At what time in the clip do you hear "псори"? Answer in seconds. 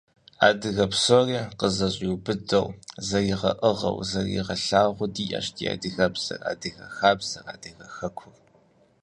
0.91-1.37